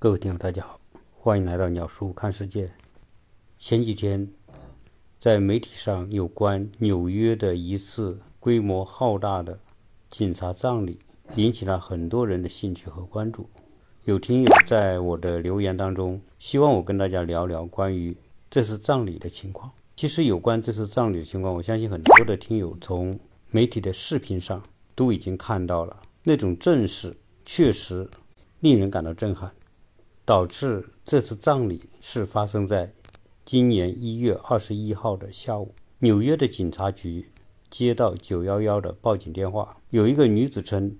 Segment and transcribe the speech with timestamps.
[0.00, 0.78] 各位听友，大家好，
[1.18, 2.70] 欢迎来到鸟叔看世界。
[3.56, 4.28] 前几天，
[5.18, 9.58] 在媒体上有关纽约的一次规模浩大的
[10.08, 11.00] 警察葬礼，
[11.34, 13.50] 引起了很多人的兴趣和关注。
[14.04, 18.16] 有听友在我的留言当中，希望我跟大家聊聊关于
[18.48, 19.68] 这次葬礼的情况。
[19.96, 23.18] 其实，有关这次葬礼的情况，我相信很多的听友从
[23.50, 24.62] 媒体的视频上
[24.94, 28.08] 都已经看到了，那种阵势确实
[28.60, 29.52] 令人感到震撼。
[30.28, 32.92] 导致这次葬礼是发生在
[33.46, 35.74] 今年一月二十一号的下午。
[36.00, 37.30] 纽约的警察局
[37.70, 40.98] 接到九幺幺的报警电话，有一个女子称，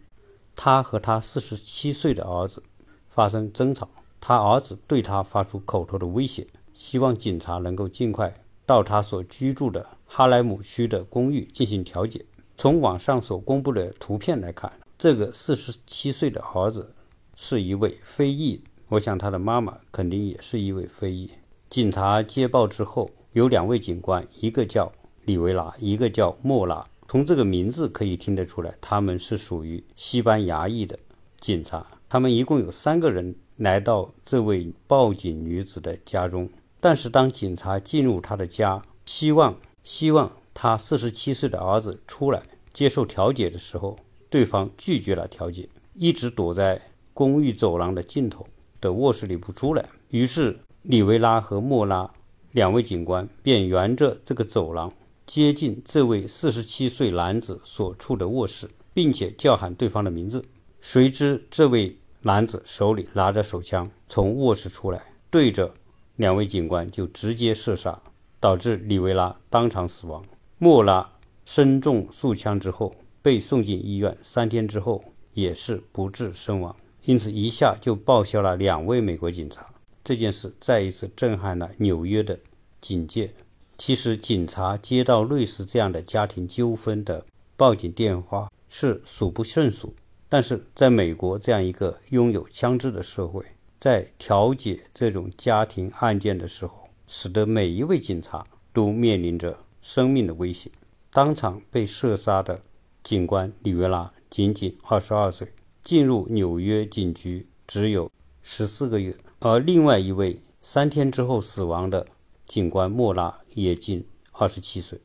[0.57, 2.63] 她和她四十七岁的儿子
[3.07, 8.33] 发生争吵，她儿子对她发出口头的威胁，希望警察能够尽快
[8.65, 12.25] 到她所居住的哈莱姆区的公寓进行调解。
[12.57, 16.95] 从网上所公布的图片来看，这个四十七岁的儿子
[17.37, 18.63] 是一位非裔。
[18.91, 21.31] 我想他的妈妈肯定也是一位非裔。
[21.69, 24.91] 警察接报之后，有两位警官，一个叫
[25.27, 26.87] 里维拉，一个叫莫拉。
[27.07, 30.99] 从这个名字可以听得出来，他们是属于西班牙裔的
[31.39, 31.87] 警察。
[32.09, 36.49] 他们一共有三个人来到这位报警女子的家中。
[36.81, 42.43] 但是当警察进入她的家，希望希望她四十七岁的儿子出来
[42.73, 43.99] 接受调解的时候，
[44.31, 46.81] 对方拒绝了调解，一直躲在
[47.13, 48.47] 公寓走廊的尽头。
[48.81, 52.11] 的卧室里不出来，于是里维拉和莫拉
[52.53, 54.93] 两位警官便沿着这个走廊
[55.27, 60.45] 接近这位四十七岁男子所处的卧室，并且叫喊对方的名字。
[60.81, 65.73] 谁知这位男子手里拿着手枪，从卧室出来，对着
[66.17, 68.01] 两位警官就直接射杀，
[68.41, 70.23] 导致里维拉当场死亡。
[70.59, 71.13] 莫拉
[71.45, 76.75] 身中数枪之后被送进医院，三天之后也是不治身亡。
[77.05, 79.67] 因此，一下就报销了两位美国警察。
[80.05, 82.39] 这件事再一次震撼了纽约的
[82.81, 83.31] 警界。
[83.77, 87.25] 其实，警察接到类似这样的家庭纠纷的
[87.57, 89.95] 报警电话是数不胜数。
[90.29, 93.45] 但是，在美国这样一个拥有枪支的社会，
[93.81, 100.71] 在调解这种家庭案件的时候，使得每一位警察都面临着生命的威胁。
[101.11, 102.61] 当场被射杀的
[103.03, 105.49] 警官里维拉仅仅二十二岁。
[105.89, 108.13] 进入纽约警局只有
[108.43, 112.07] 十四个月，而另外一位三天之后死亡的
[112.47, 115.01] 警官莫拉也仅二十七岁。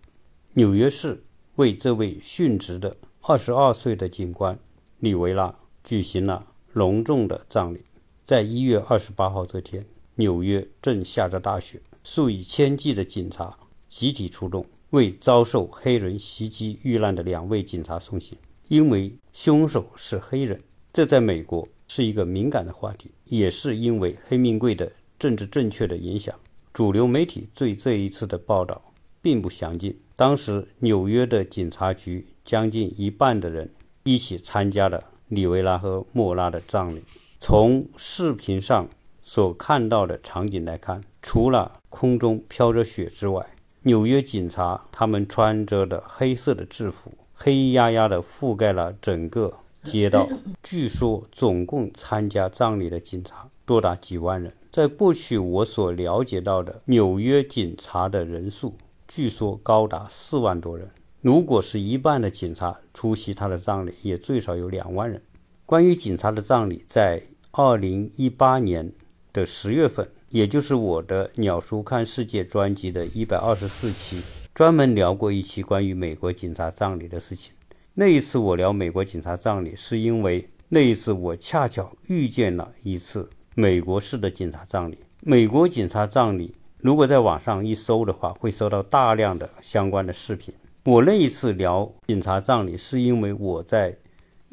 [0.56, 1.24] 纽约市
[1.56, 4.60] 为这位殉职的二十二岁的警官
[5.00, 7.86] 里维拉举行了隆重的葬礼。
[8.26, 13.58] 在一月二十八号这天，纽约正下着大雪，数以千计的警察
[13.88, 20.62] 集体出动，为遭受黑人袭击遇难的两位警察送行，因为凶手是黑人。
[20.94, 26.36] 这在美国是一个敏感的话题，也是因为黑命贵的政治正确的影响。
[26.72, 28.80] 主流媒体对这一次的报道
[29.20, 30.00] 并不详尽。
[30.16, 33.74] 当时纽约的警察局将近一半的人
[34.04, 37.02] 一起参加了里维拉和莫拉的葬礼。
[37.40, 38.88] 从视频上
[39.24, 43.44] 所看到的场景来看，除了空中飘着雪之外，
[43.82, 49.58] 纽约警察他们穿着的黑色的制服，黑压压的覆盖了整个。
[49.84, 50.30] 街道，
[50.64, 54.52] 据说总共参加葬礼的警察多达几万人。
[54.72, 58.76] 在过去我所了解到的纽约警察的人数，
[59.08, 60.90] 据说高达四万多人。
[61.22, 65.22] 如果是一半的警察出席他的葬礼，也最少有两万人。
[65.66, 67.22] 关于警察的葬礼，在
[67.52, 68.92] 二零一八年
[69.32, 74.22] 的十月份，也就是我的《鸟叔看世界》专辑的一百二十四期，
[74.54, 77.54] 专门聊过一期关于美国警察葬礼的事情。
[77.96, 84.98] 那一次我聊美国警察葬礼，是因为那一次我恰巧遇见了一次美国式的警察葬礼。
[85.20, 90.52] 美国警察葬礼，如果在网上一搜的话，会搜到大量的相关的视频。
[90.86, 93.96] 我那一次聊警察葬礼，是因为我在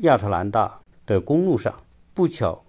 [0.01, 1.75] 亚特兰大的公路上
[2.13, 2.63] 不巧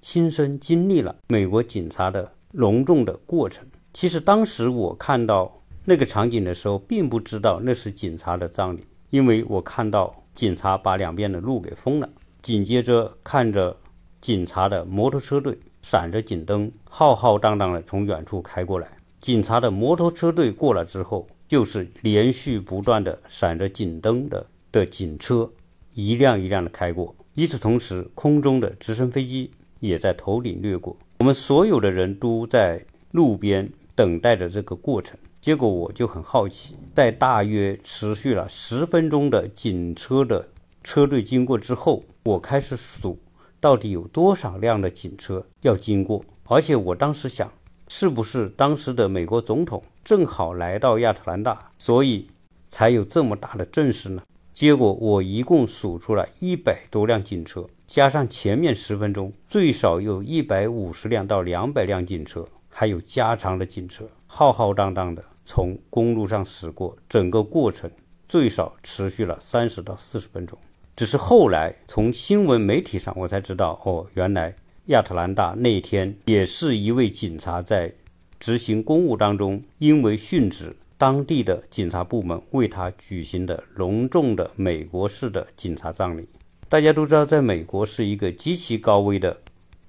[0.00, 3.66] 亲身经历了美国警察的隆重的过程。
[3.92, 8.84] 其实当时我看到那个场景的时候，并不知道那是警察的葬礼。
[9.12, 12.08] 因为我看到警察把两边的路给封了，
[12.40, 13.76] 紧接着看着
[14.22, 18.88] 警察的摩托车队闪着警灯，浩浩荡荡的从远处开过来。
[19.20, 25.50] 警察的摩托车队过了之后，就是连续不断的闪着警灯的的警车，
[25.92, 27.14] 一辆一辆的开过。
[27.34, 30.96] 与此同时，空中的直升飞机也在头顶掠过。
[31.18, 35.18] 我们所有的人都在路边等待着这个过程。
[35.42, 40.48] 结果我就很好奇，在大约持续了十分钟的警车的
[40.84, 43.18] 车队经过之后，我开始数
[43.58, 46.24] 到底有多少辆的警车要经过。
[46.44, 47.50] 而且我当时想，
[47.88, 52.28] 是不是当时的美国总统正好来到亚特兰大，所以
[52.68, 54.22] 才有这么大的阵势呢？
[54.52, 67.90] 结果我一共数出了一百多辆警车，加上前面十分钟，最少有一百五十辆到两百辆警车，还有加长的警车，浩浩荡荡的从公路上驶过，整个过程
[68.28, 70.58] 最少持续了三十到四十分钟。
[70.94, 74.54] 只是后来从新闻媒体上我才知道，哦，原来
[74.86, 77.92] 亚特兰大那天也是一位警察在
[78.38, 80.76] 执行公务当中，因为殉职。
[80.98, 86.28] 当地的警察部门为他举行的隆重的美国式的警察葬礼。
[86.68, 89.36] 大家都知道，在美国是一个极其高危的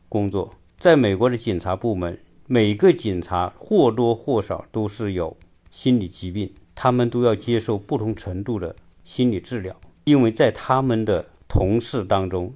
[0.09, 0.51] 工作。
[0.79, 5.38] 在美国的警察部门，每个警察或多或少都是有
[5.73, 9.75] 心理疾病，他们都要接受不同程度的心理治疗。
[10.03, 12.53] 因为在他们的同事当中，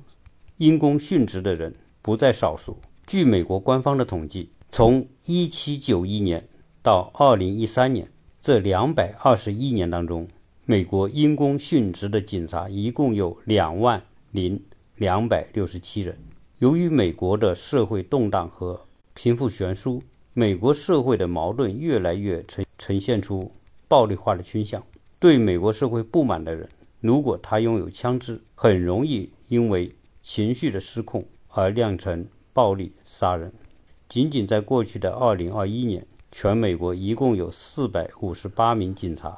[0.58, 1.74] 因公殉职的人
[2.04, 2.78] 不在少数。
[3.08, 6.48] 据美国官方的统计，从1791年
[6.84, 8.08] 到2013年。
[8.40, 10.28] 这两百二十一年当中，
[10.66, 14.64] 美国因公殉职的警察一共有两万零
[14.96, 16.16] 两百六十七人。
[16.60, 18.86] 由于美国的社会动荡和
[19.16, 20.04] 贫富悬殊，
[20.40, 23.52] 美国社会的矛盾越来越呈呈现出
[23.88, 24.86] 暴力化的倾向。
[25.18, 26.70] 对美国社会不满的人，
[27.02, 29.92] 如果他拥有枪支，很容易因为
[30.22, 32.24] 情绪的失控而酿成
[32.54, 33.52] 暴力杀人。
[34.08, 36.06] 仅仅在过去的二零二一年。
[36.32, 39.36] 全美国一共有四百五十八名警察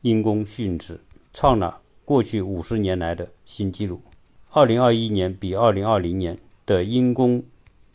[0.00, 0.98] 因公殉职，
[1.32, 4.00] 创了过去五十年来的新纪录。
[4.50, 6.36] 二零二一年比二零二零年
[6.66, 7.40] 的因公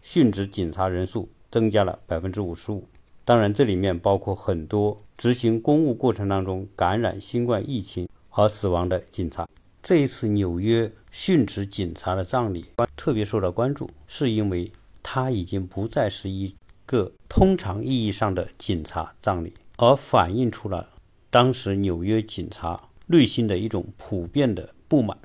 [0.01, 2.83] 殉职警察人数增加了百分之五十五。
[3.23, 9.47] 当然，这里面包括很多执行公务过程当中感染新冠疫情而死亡的警察。
[9.81, 12.65] 这一次纽约殉职警察的葬礼
[12.97, 14.69] 特别受到关注，是因为
[15.01, 16.53] 他已经不再是一。
[16.87, 20.87] 个通常意义上的警察葬礼，而反映出了
[21.31, 25.17] 当时纽约警察内心的一种普遍的不满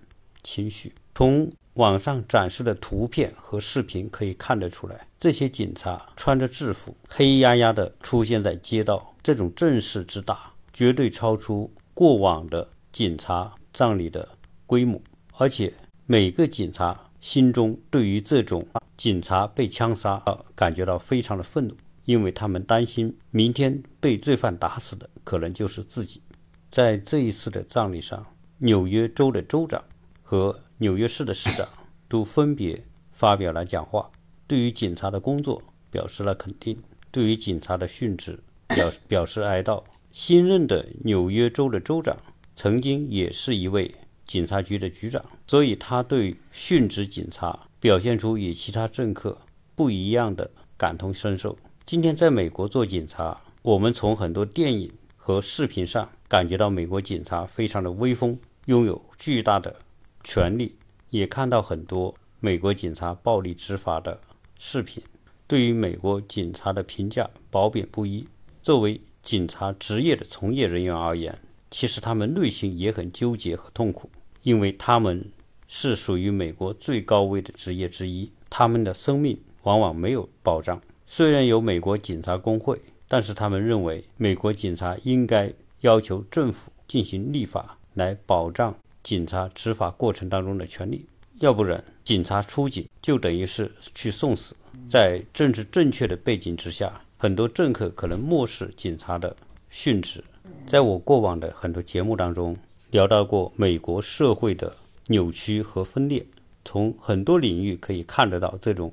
[0.42, 0.94] 情绪。
[1.14, 14.28] 从网上展示的图片和视频可以看得出来，这些警察穿着制服，黑压压的出现在街道，这种阵势之大，绝对超出过往的警察葬礼的
[14.66, 15.00] 规模，
[15.38, 15.72] 而且
[16.04, 17.06] 每个警察。
[17.20, 18.66] 心中对于这种
[18.96, 20.22] 警察被枪杀
[20.54, 26.22] 感觉到非常的愤怒，因为他们担心明天被罪犯打死的可能就是自己。
[26.70, 28.24] 在这一次的葬礼上，
[28.56, 29.84] 纽约州的州长
[30.22, 31.68] 和纽约市的市长
[32.08, 32.82] 都分别
[33.12, 34.10] 发表了讲话，
[34.46, 39.84] 对于警察的工作表示了肯定，对于警察的殉职表表示哀悼。
[40.10, 42.16] 新任的纽约州的州长
[42.56, 43.94] 曾经也是一位。
[44.24, 49.36] 警察局的局长，所以他对殉职警察表现出与其他政客
[49.74, 51.58] 不一样的感同身受。
[51.84, 59.74] 今天在美国做警察，我们从很多电影和视频上感觉到美国警察非常的威风，拥有巨大的
[60.22, 60.74] 权力，
[61.10, 64.20] 也看到很多美国警察暴力执法的
[64.58, 65.02] 视频。
[65.46, 68.26] 对于美国警察的评价褒贬不一。
[68.62, 71.36] 作为警察职业的从业人员而言，
[71.70, 74.10] 其实他们内心也很纠结和痛苦。
[74.42, 75.30] 因为他们
[75.68, 80.80] 是属于美国最高危的职业之一，他们的生命往往没有保障。
[81.04, 91.06] 虽然有美国警察工会，但是他们认为美国警察应该要求政府进行立法来保障警察执法过程当中的权利，
[91.38, 94.56] 要不然警察出警就等于是去送死。
[94.88, 99.36] 在政治正确的背景之下，很多政客可能漠视警察的
[99.70, 100.22] 殉职。
[100.66, 102.56] 在我过往的很多节目当中。
[102.90, 104.76] 聊到过美国社会的
[105.06, 106.26] 扭曲和分裂，
[106.64, 108.92] 从很多领域可以看得到这种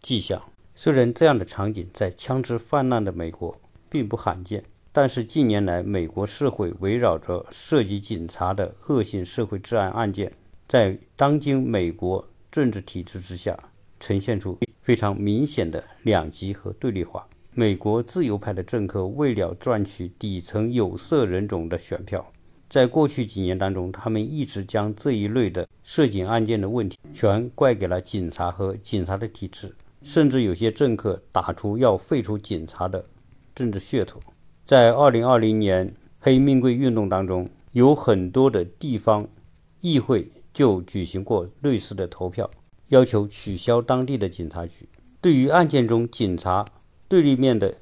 [0.00, 0.42] 迹象。
[0.74, 3.56] 虽然这样的场景在枪支泛滥的美国
[3.88, 4.64] 并不罕见，
[4.96, 10.32] 但是近年来美国社会围绕着涉及警察的恶性社会治安案件，
[10.66, 13.54] 在当今美国政治体制之下，
[14.00, 17.28] 呈现出非常明显的两极和对立化。
[17.52, 22.26] 美国自由派的政客为了赚取底层有色人种的选票。
[22.70, 33.04] 在过去几年当中，他们一直将这一类的涉警案件的问题全怪给了警察和警察的体制，甚至有些政客打出要废除警察的
[33.54, 34.18] 政治噱头。
[34.66, 39.28] 在2020年黑命贵运动当中，有很多的地方
[39.80, 42.50] 议会就举行过类似的投票，
[42.88, 44.88] 要求取消当地的警察局。
[45.20, 46.64] 对于案件中警察
[47.06, 47.72] 对立面的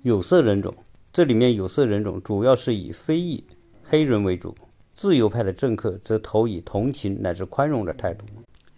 [0.00, 0.74] 有色人种，
[1.12, 3.44] 这里面有色人种主要是以非裔。
[3.84, 4.54] 黑人为主，
[4.94, 8.24] 自由派的政客则投以同情乃至宽容的态度，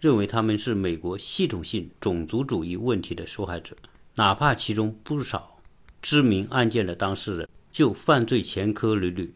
[0.01, 3.77] 认为他们是美国系统性种族主义问题的受害者，
[4.15, 5.55] 哪怕其中不少
[6.01, 7.44] 知名案件的当事人
[7.75, 9.33] 就犯罪前科屡屡。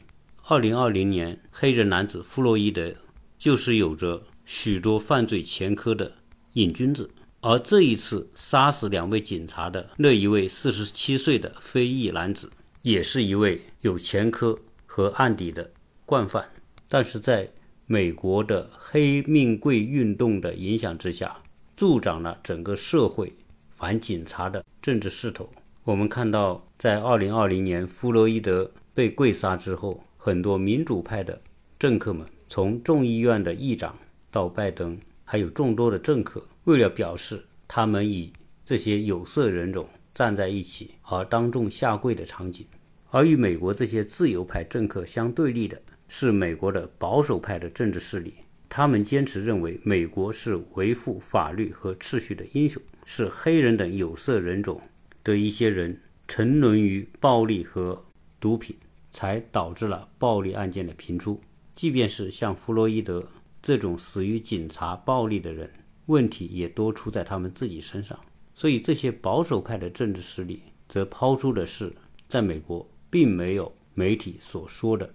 [0.48, 2.96] 二零二零年，黑人男子弗洛伊德
[3.38, 6.10] 就是有着许多犯罪前科的
[6.54, 12.50] 瘾君子，而这一次杀死两位警察的那一位四十七岁的非裔男子，
[12.82, 15.70] 也是一位有前科和案底的
[16.06, 16.50] 惯犯，
[16.88, 17.52] 但是在。
[17.92, 21.36] 美国的黑命贵运动的影响之下，
[21.76, 23.34] 助长了整个社会
[23.72, 25.50] 反警察的政治势头。
[25.90, 31.42] 我们看到，在2020年弗洛伊德被跪杀之后，很多民主派的
[31.80, 33.98] 政客们，从众议院的议长
[34.30, 38.32] 到拜登，还有众多的政客，为了表示他们与
[38.64, 42.68] 这些有色人种站在一起而当众下跪的场景，
[43.10, 45.82] 而与美国这些自由派政客相对立的。
[46.08, 48.36] 是美国的保守派的政治势力，
[48.68, 54.80] 他们坚持认为美国是维护法律和秩序的英雄，是黑人等有色人种
[55.24, 58.06] 的一些人沉沦于暴力和
[58.40, 58.76] 毒品，
[59.12, 61.40] 才导致了暴力案件的频出。
[61.74, 63.28] 即便是像弗洛伊德
[63.62, 65.70] 这种死于警察暴力的人，
[66.08, 68.20] 问题也多出在他们自己身上。
[68.54, 71.94] 所以，这些保守派的政治势力则抛出的是，
[72.28, 75.10] 在美国并没有媒体所说的。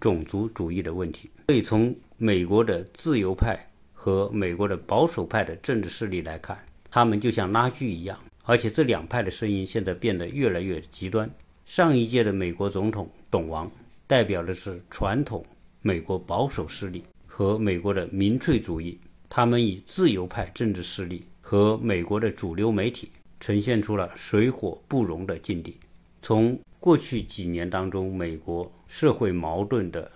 [0.00, 3.58] 种族主义的问题，所以从美国的自由派
[3.94, 11.28] 和美国的保守派的政治势力来看，他们就像拉锯一样，而且这两派的声音现在变得越来越极端。
[11.64, 13.70] 上一届的美国总统董王
[14.06, 15.44] 代表的是传统
[15.80, 18.98] 美国保守势力和美国的民粹主义，
[19.30, 23.10] 他们以自由派政治势力和美国的主流媒体
[23.40, 25.78] 呈现出了水火不容的境地。
[26.20, 30.10] 从过去几年当中，美国社会矛盾的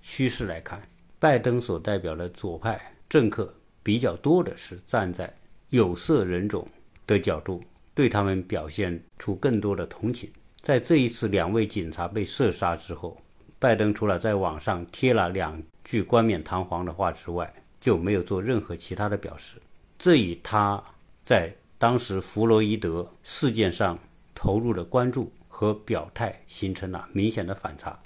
[0.00, 0.80] 趋势来看，
[1.18, 5.32] 拜登所代表的左派政客比较多的是站在
[5.68, 6.66] 有色人种
[7.06, 7.62] 的角度，
[7.94, 10.30] 对他们表现出更多的同情。
[10.60, 13.16] 在这一次两位警察被射杀之后，
[13.58, 19.56] 拜登除了在网上贴了两句冠冕堂皇的话之外，就没有做任何其他的表示。
[19.98, 20.82] 这与他
[21.24, 23.98] 在当时弗洛伊德事件上
[24.34, 25.32] 投入的关注。
[25.56, 27.96] 和表态形成了明显的反差，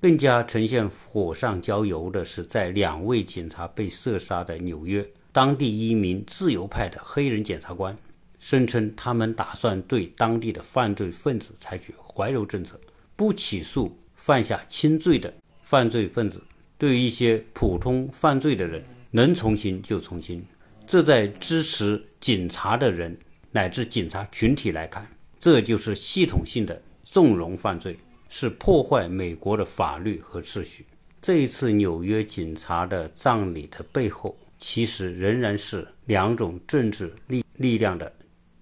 [0.00, 7.96] 更加呈现火上浇油的是，在两位警察被射杀的纽约，当地一名自由派的黑人检察官
[8.38, 12.78] 声称，他们打算对当地的犯罪分子采取怀柔政策，
[13.16, 16.42] 不起诉犯下轻罪的犯罪分子，
[16.76, 20.44] 对于一些普通犯罪的人，能从轻就从轻。
[20.86, 23.18] 这在支持警察的人
[23.50, 25.06] 乃至警察群体来看，
[25.38, 26.82] 这就是系统性的。
[27.10, 30.84] 纵容犯罪是破坏美国的法律和秩序。
[31.22, 38.12] 这一次纽约警察的葬礼的背后，其实仍然是两种政治力力量的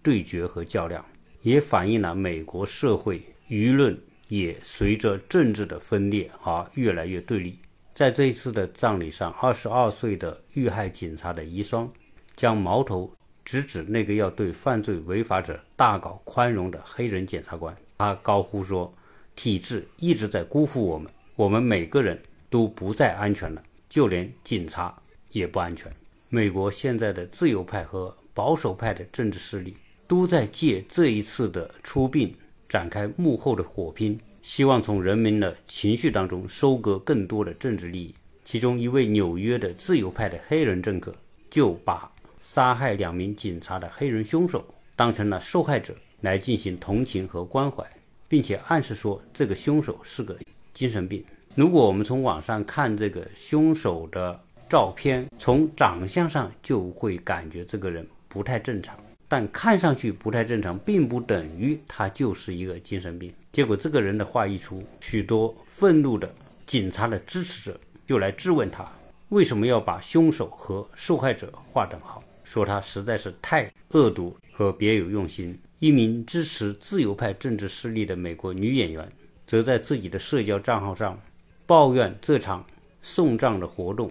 [0.06, 1.04] 对决和较量，
[1.42, 7.58] 也反映了美国社会舆论也随着政治的分裂而越来越对立。
[7.92, 11.88] 在这一次的葬礼上，二十二岁的遇害警察的遗孀
[12.36, 13.12] 将矛头
[13.44, 17.76] 直指那个要对犯罪违法者大搞宽容的黑人检察官。
[17.98, 18.94] 他高呼说
[19.34, 24.96] ：“体制一直在辜负我们，我们每个人都不再安全了，就连警察
[25.32, 25.92] 也不安全。”
[26.30, 29.74] 美国现在的自由派和保守派的政治势力
[30.06, 32.34] 都在借这一次的出殡
[32.68, 38.14] 展开幕后的火拼，希望从人民的情绪当中收割更多的政治利益。
[38.44, 41.14] 其中一位纽约的自由派的黑人政客
[41.50, 45.94] 就把杀害两名警察的黑人凶手当成了受害者。
[46.22, 47.84] 来进行同情和关怀，
[48.26, 50.34] 并且暗示说这个凶手是个
[50.72, 51.22] 精神病。
[51.54, 58.98] 如果我们从网上看这个凶手的照片，从长相上就会感觉这个人不太正常。
[59.28, 63.32] 但看上去不太正常，并不等于他就是一个精神病。
[63.52, 66.32] 结果这个人的话一出，许多愤怒的
[66.66, 68.86] 警察的支持者就来质问他，
[69.30, 75.58] 为什么要把凶手和受害者划等号，说他实在是太恶毒和别有用心。
[75.78, 79.10] 一名支持自由派政治势力的美国女演员，
[79.46, 81.20] 则在自己的社交账号上
[81.66, 82.64] 抱怨这场
[83.02, 84.10] 送葬的活动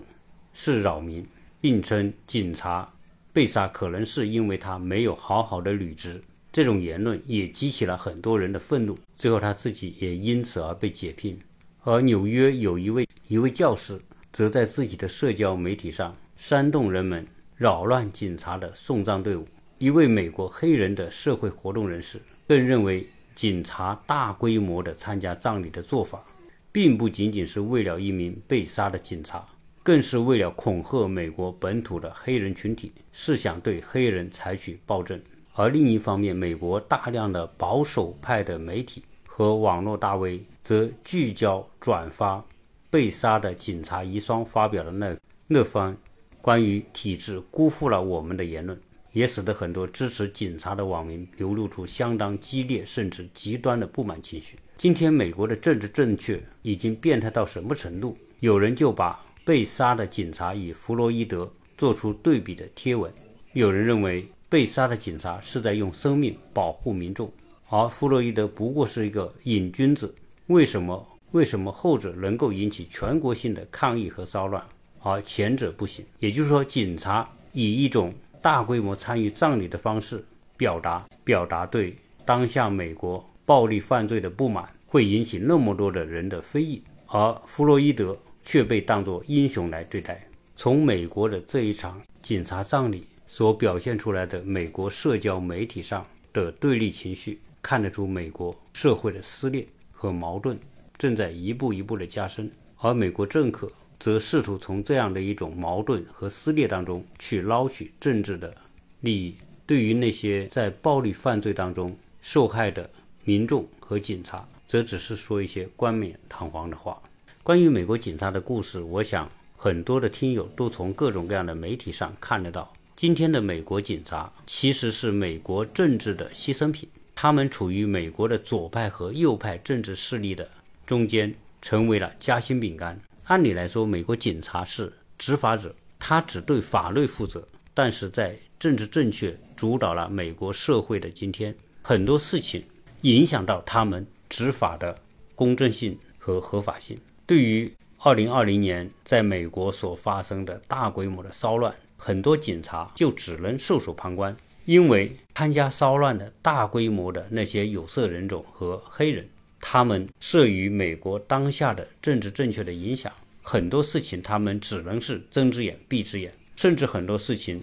[0.53, 1.27] 是扰民，
[1.59, 2.93] 并称警察
[3.35, 6.23] 被杀可能是因为他没有好好的履职。
[6.53, 11.37] 这种言论也激起了很多人的愤怒，最后他自己也因此而被解聘。
[11.83, 13.99] 而纽约有一位一位教师，
[14.31, 17.27] 则在自己的社交媒体上煽动人们
[17.57, 19.45] 扰乱警察的送葬队伍。
[19.79, 26.23] 一位美国黑人的社会活动人士更认为，警察大规模的参加葬礼的做法，
[26.71, 29.45] 并不仅仅是为了一名被杀的警察，
[29.85, 35.21] 更是为了恐吓美国本土的黑人群体，是想对黑人采取暴政。
[35.53, 42.43] 而另一方面，美国大量的保守派的媒体和网络大 V 则聚焦转发
[42.89, 45.15] 被杀的警察遗孀发表的那
[45.45, 45.95] 那番
[46.41, 48.75] 关于体制辜负了我们的言论，
[49.11, 54.55] 也使得很多支持警察的网民流露出相当激烈甚至极端的不满情绪。
[54.77, 58.17] 今天，美国的政治正确已经变态到什么程度？
[58.39, 63.09] 有人就把被杀的警察与弗洛伊德做出对比的贴文，
[63.53, 64.25] 有人认为。
[64.47, 67.29] 被杀的警察是在用生命保护民众，
[67.67, 70.13] 而弗洛伊德不过是一个瘾君子。
[70.45, 71.05] 为什么？
[71.31, 74.63] 为什么后者能够引起全国性的抗议和骚乱，
[75.01, 76.05] 而前者不行？
[76.19, 80.23] 也就是说，警察以一种大规模参与葬礼的方式
[80.55, 90.25] 表达表达对当下美国暴力犯罪的不满，会引起那么多的人的非议，而弗洛伊德却被当作英雄来对待。
[90.55, 93.03] 从美国的这一场警察葬礼。
[93.27, 100.57] 所表现出来的美国社交媒体上的对立情绪，看得出美国社会的撕裂和矛盾
[100.95, 108.55] 正在一步一步的加深，而美国政客则试图从这样的一种矛盾和撕裂当中去捞取政治的
[109.01, 109.33] 利益。
[109.65, 112.87] 对于那些在暴力犯罪当中受害的
[113.23, 117.01] 民众和警察，则只是说一些冠冕堂皇的话。
[117.45, 122.73] 关于美国警察的故事，我想很多的听友都从各种各样的媒体上看得到。
[122.95, 130.49] 今天的美国警察其实是美国政治的牺牲品，他们处于美国的左派和右派政治势力的
[130.87, 132.99] 中间，成为了夹心饼干。
[133.25, 137.47] 按理来说，美国警察是执法者，他只对法律负责。
[137.75, 142.63] 但是在政治正确主导了美国社会的今天，很多事情
[143.01, 144.97] 影响到他们执法的
[145.35, 146.97] 公正性和合法性。
[147.27, 159.27] 对于2020年在美国所发生的大规模的骚乱，很多警察就只能袖手旁观，因为参加骚乱的大规模的那些有色人种和黑人，
[159.59, 163.11] 他们受于美国当下的政治正确的影响，
[163.41, 167.59] 很多事情他们只能是睁只眼闭只眼，甚至很多事情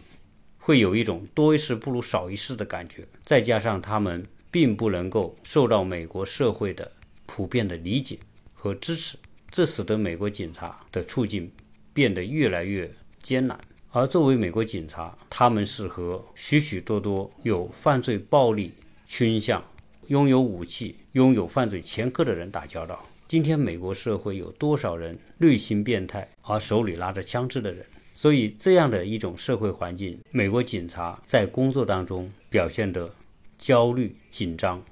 [0.59, 3.07] 会有一种多一事不如少一事的感觉。
[3.25, 6.91] 再加上他们并不能够受到美国社会的
[7.27, 8.19] 普遍的理解
[8.53, 9.17] 和支持，
[9.53, 11.53] 这使得美国警察的处境
[11.93, 12.91] 变得越来越
[13.23, 13.61] 艰难。
[13.91, 18.73] 而作为美国警察，他们是和许许多多有犯罪暴力
[19.07, 19.63] 倾向、
[20.07, 22.99] 拥有武器、拥有犯罪前科的人打交道。
[23.29, 27.85] 今天，美国社会有多少人内心变态而手里拿着枪支的人？
[28.15, 33.15] 所以，这样的一种社会环境，美国警察在工作当中表现的
[33.59, 34.83] 焦虑、紧张、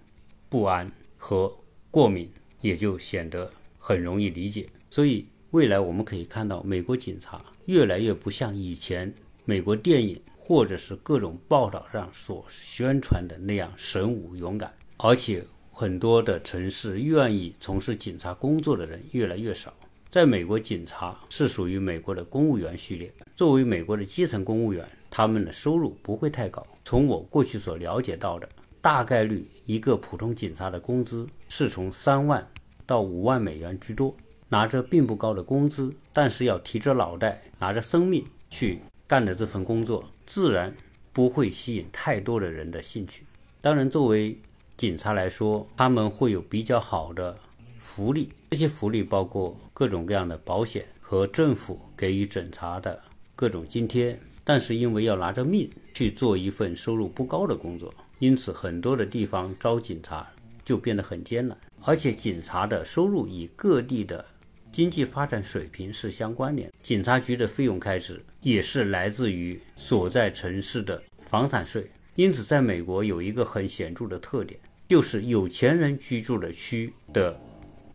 [0.51, 1.51] 不安和
[1.91, 4.69] 过敏，也就显得很容易理解。
[4.89, 7.45] 所以，未来我们可以看到，美国警察。
[7.67, 9.15] 越来越不像以前
[9.45, 19.73] 美国电影或者是各种报道上所宣传的那样神武勇敢，而且很多的城市愿意从事警察工作的人越来越少。
[20.09, 23.13] 在美国，警察是属于美国的公务员序列。
[23.37, 26.67] 作为美国的基层公务员，他们的收入不会太高。
[26.85, 28.49] 从我过去所了解到的，
[28.81, 32.45] 大概率一个普通警察的工资是从三万
[32.91, 34.13] 到五万美元居多。
[34.49, 40.75] 拿着并不高的工资，但是要提着脑袋、拿着生命去干的这份工作，自然
[41.13, 43.25] 不会吸引太多的人的兴趣。
[43.61, 44.37] 当然，作为
[44.77, 47.39] 警察来说，他们会有比较好的
[47.79, 53.01] 福利，这些福利包括各种各样的保险和政府给予警察的
[53.37, 54.19] 各种津贴。
[54.43, 60.29] 但是，因为要拿着命去做一份收入不高的工作，因此很多的地方招警察
[60.65, 64.25] 就变得很艰难，而且警察的收入与各地的。
[64.73, 71.91] 经济发展水平是相关联，警察局的费用开支也是来自于所在城市的房产税。
[72.15, 77.37] 因此，在美国有一个很显著的特点，就是有钱人居住的区的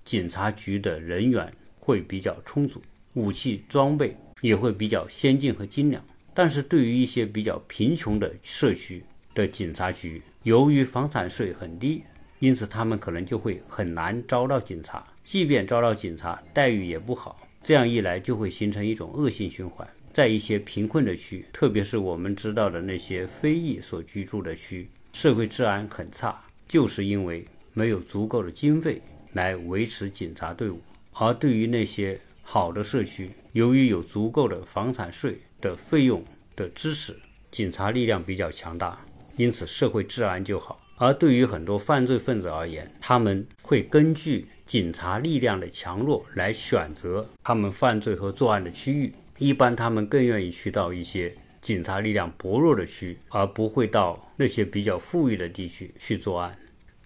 [0.04, 2.82] 警察局的人员会比较充足，
[3.14, 6.04] 武器装备也会比较先进和精良。
[6.34, 9.02] 但是对于一些比较贫穷的社区
[9.34, 12.04] 的警察局，由于房产税很低，
[12.40, 15.06] 因此他们可能就会很难招到警察。
[15.24, 17.48] 即便招到警察，待遇也不好。
[17.62, 19.88] 这样一来，就会形成一种恶性循环。
[20.14, 29.02] 在一些贫困的区，特别是我们知道的那些非裔所居住的区，社会治安很差，就是因为没有足够的经费
[29.34, 30.80] 来维持警察队伍。
[31.14, 36.24] 而对于那些好的社区，由于有足够的房产税的费用
[36.56, 37.18] 的支持，
[37.50, 39.04] 警察力量比较强大，
[39.38, 40.80] 因此社会治安就好。
[40.98, 49.14] 而对于很多犯罪分子而言，他们会根据警察力量的强弱来选择他们犯罪和作案的区域。
[49.38, 56.58] 一般他们更愿意去到一些警察力量薄弱的区，而不会到那些比较富裕的地区去作案。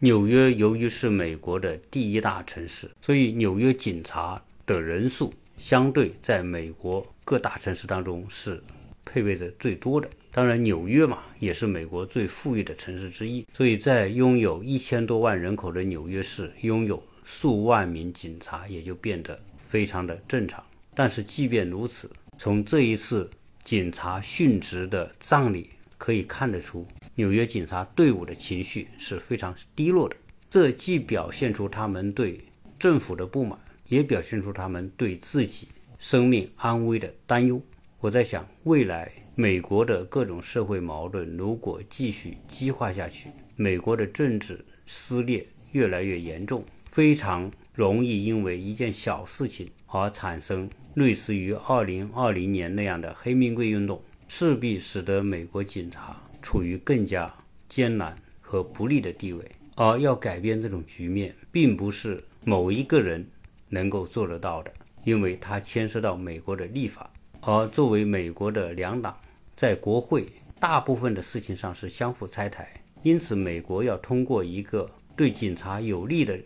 [0.01, 8.61] 纽约由于是美国的第一大城市，所以纽约警察的人数相对在美国各大城市当中是
[9.03, 10.07] 配备的最多的。
[10.31, 20.63] 当然，纽约嘛也是美国最富裕的城市之一，所以在拥有一千多万人口的纽约市，拥有数万名警察也就变得非常的正常。
[20.93, 23.29] 但是即便如此，从这一次
[23.63, 26.85] 警察殉职的葬礼可以看得出。
[27.15, 30.15] 纽约警察队伍的情绪是非常低落的，
[30.49, 32.39] 这既表现出他们对
[32.79, 37.61] 政府的不满，也表现出他们对自己生命安危的担忧。
[37.99, 56.21] 我在想，未来美国的各种社会矛盾如果继续激化下去，美国的政治撕裂越来越严重，非常容易因为一件小事情而产生类似于2020年那样的黑命贵运动，势必使得美国警察。
[56.41, 57.33] 处于更加
[57.69, 63.25] 艰难和不利的地位，而要改变这种局面，并不是某一个人
[63.69, 64.73] 能够做得到的，
[65.05, 67.09] 因为它牵涉到美国的立法。
[67.41, 69.17] 而作为美国的两党，
[69.59, 70.25] 在国会
[70.57, 76.39] 大部分的事情上是相互拆台，因此美国要通过一个对警察有利的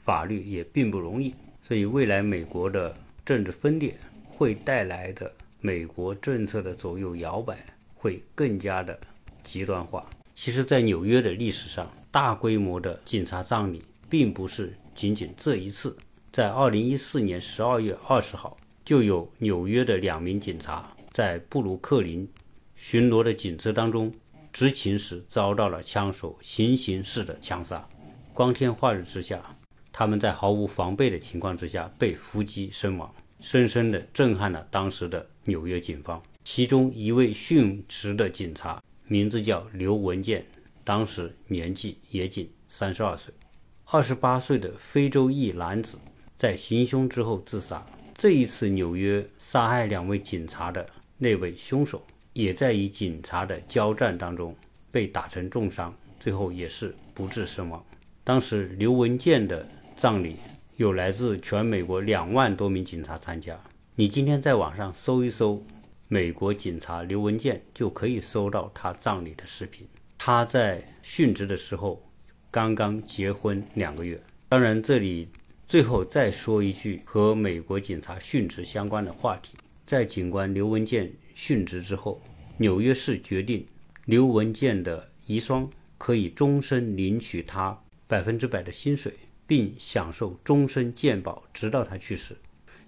[0.00, 1.32] 法律也并不容易。
[1.62, 2.92] 所以，未来美国的
[3.24, 7.56] 政治分裂会带来的美国政策的左右摇摆
[7.94, 8.98] 会更加的。
[9.44, 10.04] 极端化。
[10.34, 15.96] 其实，在纽约的历史上，大规模的警察葬礼并不是仅仅这一次。
[16.32, 22.28] 在2014年12月20号，就有纽约的两名警察在布鲁克林
[22.76, 24.14] 巡逻的警车当中
[24.52, 27.84] 执勤时，遭到了枪手行刑式的枪杀。
[28.32, 29.44] 光天化日之下，
[29.90, 36.22] 他们在毫无防备的情况之下被伏击身亡，深深地震撼了当时的纽约警方。
[36.44, 38.80] 其中一位殉职的警察。
[39.08, 40.44] 名字叫刘文健，
[40.82, 43.32] 当时年纪也仅三十二岁。
[43.84, 45.96] 二十八岁的非洲裔男子
[46.36, 47.86] 在行凶之后自杀。
[48.16, 50.84] 这一次纽约杀害两位警察的
[51.18, 52.04] 那位凶手，
[52.36, 54.54] 也在与警察的交战当中
[54.90, 57.82] 被打成重伤，最后也是不治身亡。
[58.22, 60.36] 当时刘文健的葬礼
[60.76, 63.58] 有来自全美国两万多名警察参加。
[63.94, 65.64] 你今天在网上搜一搜。
[66.08, 69.84] 美国警察刘文健就可以搜到他葬礼的视频。
[70.16, 72.00] 他在殉职的时候
[72.48, 74.20] 刚刚结婚两个月。
[74.50, 75.28] 当然，这里
[75.66, 82.20] 最后再说一句和美国警察殉职相关的话题：在警官刘文健殉职之后，
[82.56, 83.64] 纽约市决定
[84.06, 85.68] 刘文健的遗孀
[85.98, 89.12] 可以终身领取他百分之百的薪水，
[89.46, 92.34] 并享受终身健保，直到他去世。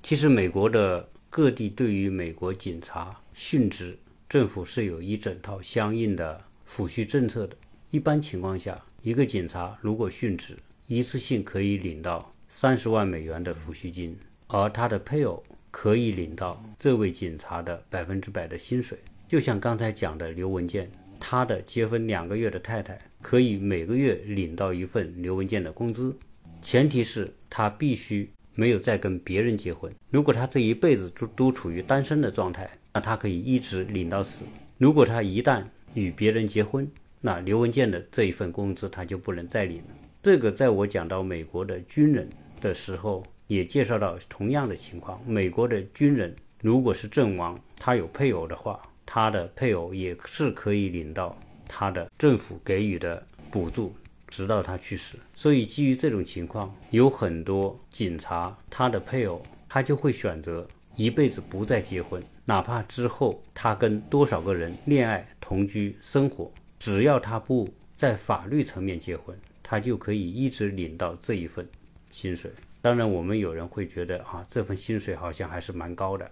[0.03, 1.09] 其实，美国的。
[1.31, 3.99] 各地对于美国警察殉职，
[4.31, 7.55] 政府是有一整套相应的抚恤政策的。
[7.91, 10.57] 一般情况下，一个警察如果殉职，
[10.87, 18.99] 一次性可以领到三十万美元的抚恤金，而他的配偶可以领到这位警察的百分之百的薪水。
[19.27, 26.17] 就像刚才讲的刘文健，他的结婚两个月的太太可以每个月领到一份刘文健的工资，
[26.63, 28.31] 前提是他必须。
[28.55, 29.95] 没有再跟别人结婚。
[30.11, 34.45] 如果他这一辈子都都处于单身的状态，那他可以一直领到死。
[34.79, 35.63] 如果他一旦
[35.95, 39.91] 与别人结婚，那刘文健的这一份工资他就不能再领了。
[40.21, 42.29] 这个在我讲到美国的军人
[42.61, 45.21] 的时候，也介绍到同样的情况。
[45.27, 53.93] 美国的军人如果是阵亡，他有配偶的话，他的配偶也是可以领到他的政府给予的补助。
[54.31, 71.67] 直到他去世，所以基于这种情况，有很多警察他的配偶，他就会选择一辈子不再结婚，哪怕之后他跟多少个人恋爱、同居、生活，只要他不在法律层面结婚，他就可以一直领到这一份
[72.11, 72.51] 薪水。
[72.81, 76.31] 当然，我们有人会觉得啊，这份薪水好像还是蛮高的，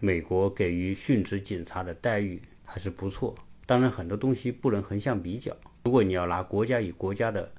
[0.00, 3.34] 美国给予殉职警察的待遇还是不错。
[3.66, 5.56] 当然，很多东西不能横向比较。
[5.84, 7.52] 如果你要拿国家与国家的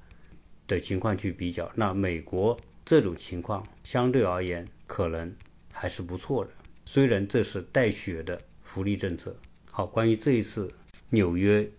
[0.66, 5.34] 的情况去比较，那美国这种情况相对而言可能
[5.72, 6.50] 还是不错的。
[6.84, 9.36] 虽然这是带血的福利政策。
[9.70, 10.68] 好，关于这一次
[11.10, 11.70] 纽约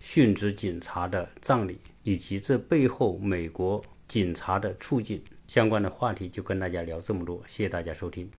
[0.00, 7.42] 殉职警察的葬礼以及这背后美国警察的处境相关的话题，就跟大家聊这么多。
[7.46, 8.30] 谢谢大家收听。